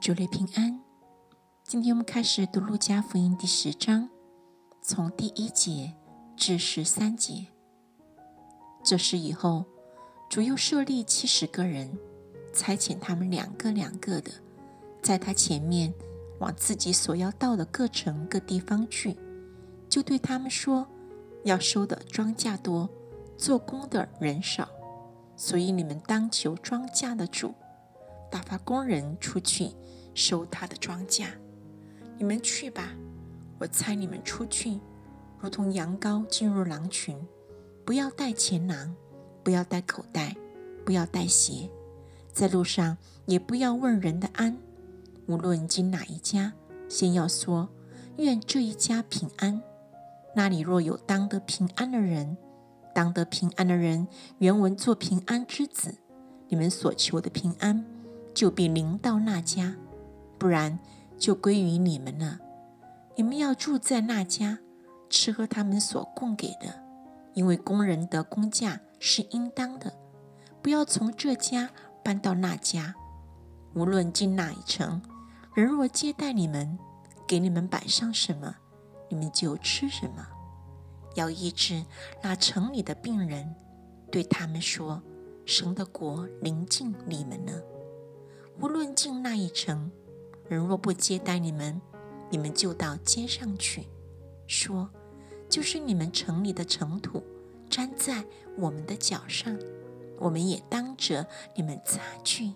[0.00, 0.80] 主内平安。
[1.62, 4.08] 今天我们开始读路加福音第十章，
[4.82, 5.94] 从第一节
[6.36, 7.46] 至十三节。
[8.82, 9.64] 这事以后，
[10.28, 11.98] 主又设立七十个人，
[12.52, 14.30] 差遣他们两个两个的，
[15.02, 15.92] 在他前面
[16.38, 19.16] 往自己所要到的各城各地方去，
[19.88, 20.86] 就对他们说：
[21.44, 22.88] 要收的庄稼多，
[23.36, 24.68] 做工的人少，
[25.36, 27.54] 所以你们当求庄稼的主。
[28.30, 29.70] 打发工人出去
[30.14, 31.26] 收他的庄稼，
[32.16, 32.94] 你们去吧。
[33.58, 34.80] 我猜你们出去，
[35.38, 37.16] 如同羊羔进入狼群。
[37.84, 38.94] 不要带钱囊，
[39.42, 40.36] 不要带口袋，
[40.84, 41.68] 不要带鞋，
[42.32, 44.56] 在路上也不要问人的安。
[45.26, 46.52] 无论进哪一家，
[46.88, 47.68] 先要说
[48.18, 49.60] 愿这一家平安。
[50.36, 52.36] 那里若有当得平安的人，
[52.94, 54.06] 当得平安的人，
[54.38, 55.96] 原文做平安之子。
[56.48, 57.84] 你们所求的平安。
[58.34, 59.76] 就必临到那家，
[60.38, 60.78] 不然
[61.18, 62.38] 就归于你们了。
[63.16, 64.58] 你们要住在那家，
[65.08, 66.82] 吃喝他们所供给的，
[67.34, 69.92] 因为工人的工价是应当的。
[70.62, 71.70] 不要从这家
[72.02, 72.94] 搬到那家。
[73.74, 75.00] 无论进哪一城，
[75.54, 76.78] 人若接待你们，
[77.26, 78.56] 给你们摆上什么，
[79.08, 80.26] 你们就吃什么。
[81.14, 81.84] 要医治
[82.22, 83.54] 那城里的病人，
[84.10, 85.02] 对他们说：
[85.44, 87.52] 神的国临近你们了。
[88.60, 89.90] 无论进那一城，
[90.46, 91.80] 人若不接待你们，
[92.28, 93.88] 你们就到街上去，
[94.46, 94.90] 说
[95.48, 97.22] ：“就是你们城里的尘土
[97.70, 98.22] 粘在
[98.58, 99.58] 我们的脚上，
[100.18, 102.52] 我们也当着你们擦去。”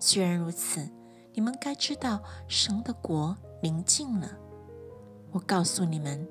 [0.00, 0.88] 虽然如此，
[1.34, 4.38] 你们该知道神的国临近了。
[5.32, 6.26] 我告诉你们，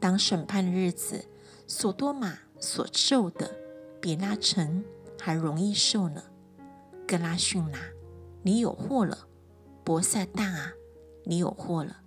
[0.00, 1.22] 当审判的日子，
[1.66, 3.54] 索多玛所受的，
[4.00, 4.82] 比那城
[5.20, 6.22] 还容易受呢。
[7.06, 7.78] 格拉逊拿。
[8.42, 9.26] 你有祸了，
[9.84, 10.72] 博塞大啊！
[11.24, 11.98] 你有祸了，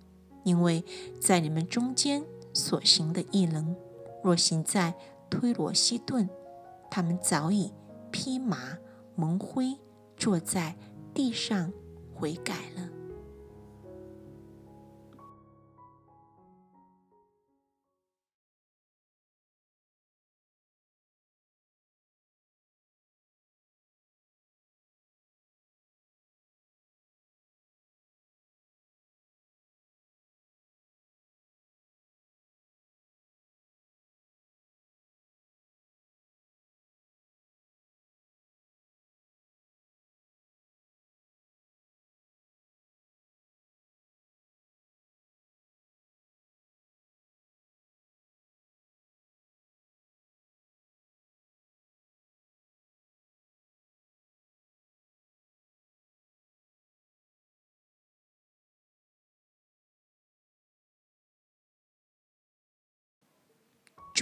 [0.44, 0.84] 因为
[1.20, 3.76] 在你们中间所行的异能，
[4.22, 4.94] 若行在
[5.30, 6.28] 推罗西顿，
[6.90, 7.72] 他们早已
[8.10, 8.78] 披麻
[9.14, 9.78] 蒙灰，
[10.16, 10.76] 坐在
[11.14, 11.72] 地上
[12.14, 12.88] 悔改了。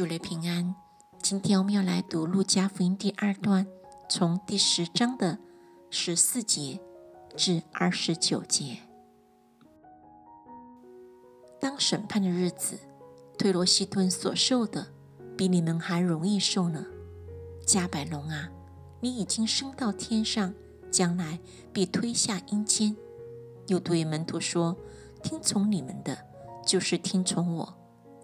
[0.01, 0.75] 主内平安。
[1.21, 3.67] 今天我们要来读路加福音第二段，
[4.09, 5.39] 从第十章的
[5.91, 6.81] 十四节
[7.37, 8.79] 至二十九节。
[11.61, 12.79] 当审判的日子，
[13.37, 14.87] 推罗西顿所受的，
[15.37, 16.87] 比你们还容易受呢。
[17.67, 18.49] 加百隆啊，
[19.01, 20.55] 你已经升到天上，
[20.91, 21.39] 将来
[21.75, 22.97] 必推下阴间。
[23.67, 24.79] 又对门徒说
[25.23, 26.27] ：“听从你们的，
[26.67, 27.75] 就是听从我；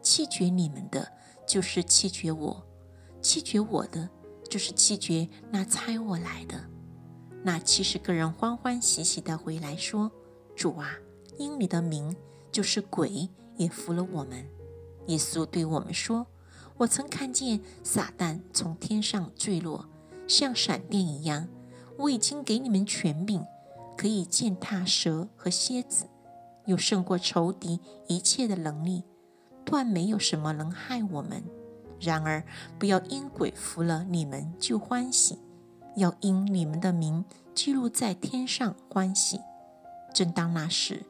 [0.00, 1.12] 弃绝你们的。”
[1.46, 2.66] 就是弃绝我，
[3.22, 4.10] 弃绝我的，
[4.48, 6.64] 就是弃绝那猜我来的。
[7.42, 10.10] 那七十个人欢欢喜喜的回来说
[10.56, 10.90] ：“主啊，
[11.38, 12.16] 因你的名，
[12.50, 14.44] 就是鬼也服了我们。”
[15.06, 16.26] 耶稣对我们说
[16.78, 19.88] ：“我曾看见撒旦从天上坠落，
[20.26, 21.48] 像闪电一样。
[21.98, 23.46] 我已经给你们权柄，
[23.96, 26.06] 可以践踏蛇和蝎子，
[26.66, 29.04] 有胜过仇敌一切的能力。”
[29.66, 31.44] 断没有什么能害我们。
[32.00, 32.42] 然而，
[32.78, 35.38] 不要因鬼服了你们就欢喜，
[35.96, 39.40] 要因你们的名记录在天上欢喜。
[40.14, 41.04] 正当那时，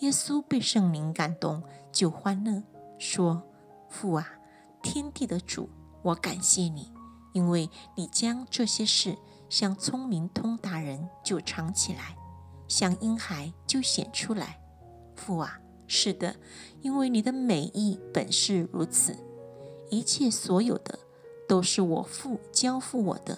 [0.00, 1.62] 耶稣被圣灵感动，
[1.92, 2.62] 就欢乐，
[2.98, 3.42] 说
[3.88, 4.26] ：“父啊，
[4.82, 5.68] 天地的主，
[6.02, 6.90] 我感谢你，
[7.32, 9.16] 因为你将这些事
[9.48, 12.16] 向聪明通达人就藏起来，
[12.66, 14.58] 向婴孩就显出来。
[15.14, 15.60] 父啊。”
[15.92, 16.36] 是的，
[16.82, 19.16] 因为你的美意本是如此，
[19.90, 20.96] 一切所有的
[21.48, 23.36] 都是我父交付我的。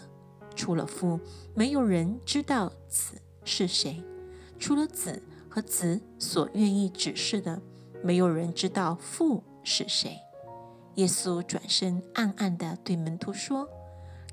[0.54, 1.18] 除了父，
[1.54, 4.02] 没有人知道子是谁；
[4.58, 7.62] 除了子和子所愿意指示的，
[8.02, 10.18] 没有人知道父是谁。
[10.96, 13.66] 耶稣转身暗暗地对门徒说：“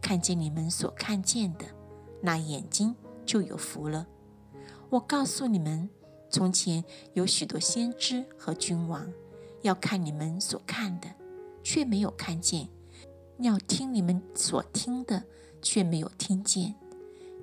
[0.04, 1.65] 看见你们所看见的，
[2.22, 2.94] 那眼睛
[3.25, 4.06] 就有福了。
[4.89, 5.89] 我告诉你们，
[6.29, 6.83] 从前
[7.13, 9.11] 有许多先知和君王，
[9.61, 11.07] 要看你们所看的，
[11.63, 12.67] 却没有看见；
[13.39, 15.23] 要听你们所听的，
[15.61, 16.75] 却没有听见。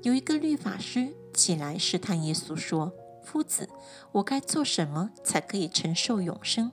[0.02, 2.92] 有一个律法师起来试探耶稣，说
[3.24, 3.68] ：“夫子，
[4.12, 6.70] 我该做什么才可以承受永生？”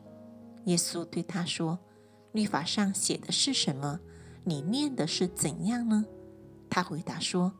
[0.66, 1.80] 耶稣对他说
[2.32, 4.00] ：“律法上写的是什么？
[4.44, 6.06] 你念的是怎样呢？”
[6.70, 7.54] 他回答说：“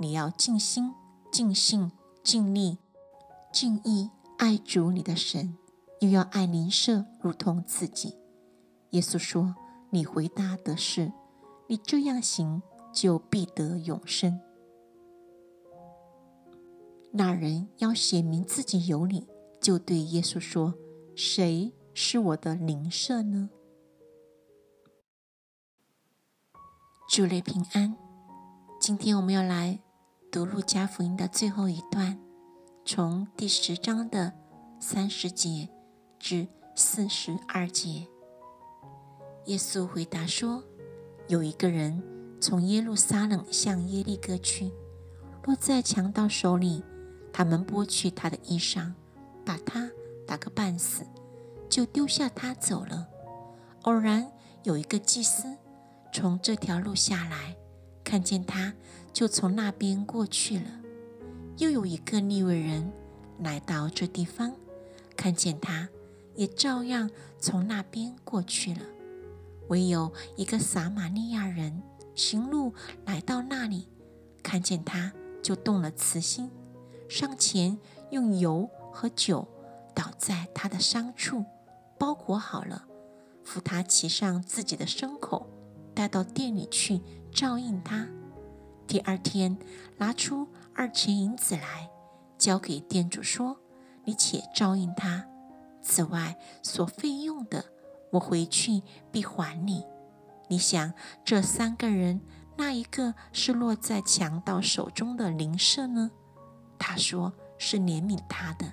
[0.00, 0.92] 你要尽心、
[1.30, 1.92] 尽性、
[2.24, 2.78] 尽力、
[3.52, 5.56] 敬意爱主你的神，
[6.00, 8.16] 又要爱邻舍如同自己。”
[8.90, 9.56] 耶稣说
[9.90, 11.12] ：“你回答的是，
[11.68, 12.62] 你这样行，
[12.92, 14.40] 就必得永生。”
[17.12, 19.26] 那人要写明自己有理，
[19.60, 20.74] 就对耶稣说
[21.16, 23.50] ：“谁是我的邻舍呢？”
[27.10, 27.96] 主内平安。
[28.80, 29.80] 今天我们要来
[30.30, 32.16] 读路加福音的最后一段，
[32.92, 34.32] 从第十章的
[34.80, 35.68] 三十节
[36.18, 38.08] 至四十二节。
[39.44, 40.64] 耶稣回答说
[41.30, 42.02] ：“有一个人
[42.40, 44.72] 从耶路撒冷向耶利哥去，
[45.44, 46.82] 落在强盗手里。”
[47.32, 48.92] 他们剥去他的衣裳，
[49.46, 49.88] 把他
[50.26, 51.06] 打个半死，
[51.68, 53.06] 就丢下他走了。
[53.82, 54.32] 偶然
[54.64, 55.56] 有一个祭司
[56.12, 57.56] 从这条路下来，
[58.02, 58.74] 看见他，
[59.12, 60.79] 就从那边过去了。
[61.60, 62.90] 又有一个利未人
[63.40, 64.56] 来到这地方，
[65.14, 65.90] 看见他，
[66.34, 68.80] 也照样从那边过去了。
[69.68, 71.82] 唯有一个撒玛利亚人
[72.14, 72.72] 行路
[73.04, 73.90] 来到那里，
[74.42, 75.12] 看见他，
[75.42, 76.50] 就动了慈心。
[77.10, 77.78] 上前
[78.10, 79.46] 用油和酒
[79.94, 81.44] 倒在他的伤处，
[81.98, 82.86] 包裹好了，
[83.44, 85.46] 扶他骑上自己的牲口，
[85.94, 88.08] 带到店里去照应他。
[88.86, 89.58] 第二天
[89.98, 90.48] 拿出
[90.80, 91.90] 二钱银子来，
[92.38, 93.58] 交给店主说
[94.06, 95.26] ：“你且照应他，
[95.82, 97.66] 此外所费用的，
[98.12, 98.82] 我回去
[99.12, 99.84] 必还你。”
[100.48, 102.22] 你想这三个人，
[102.56, 106.10] 那一个是落在强盗手中的邻舍呢？
[106.78, 108.72] 他说：“是怜悯他的。”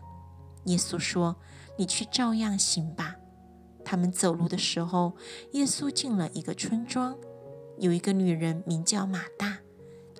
[0.63, 1.35] 耶稣说
[1.77, 3.17] ：“你去照样行吧。”
[3.83, 5.11] 他们走路的时候，
[5.51, 7.17] 耶稣进了一个村庄，
[7.79, 9.57] 有一个女人名叫马大，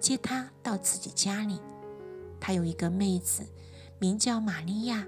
[0.02, 1.62] 接他到自己家里。
[2.40, 3.44] 他有一个妹子
[4.00, 5.08] 名叫玛利亚，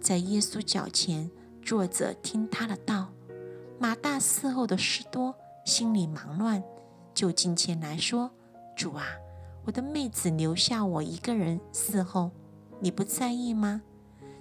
[0.00, 1.30] 在耶稣脚前
[1.62, 3.12] 坐着听他的道。
[3.78, 5.34] 马大伺候的事多，
[5.64, 6.62] 心里忙乱，
[7.14, 8.30] 就近前来说
[8.76, 9.06] ：“主啊。”
[9.64, 12.30] 我的妹子留下我一个人伺候，
[12.80, 13.82] 你不在意吗？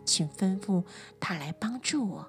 [0.06, 0.86] 请吩咐
[1.20, 2.26] 她来帮助我。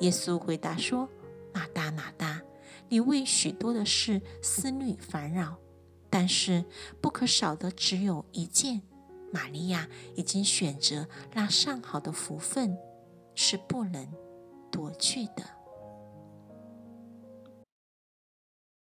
[0.00, 1.08] 耶稣回答说
[1.54, 2.42] ：“马大，马大，
[2.90, 5.56] 你为许多的事思虑烦扰，
[6.10, 6.62] 但是
[7.00, 8.82] 不可少的只有一件。
[9.32, 12.76] 玛利亚已经选择那上好的福分，
[13.34, 14.08] 是不能
[14.70, 15.44] 夺去的。”